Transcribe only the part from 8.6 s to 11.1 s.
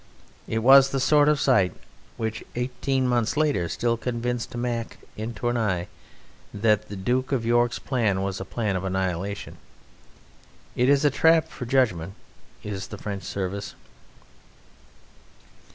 "of annihilation." It is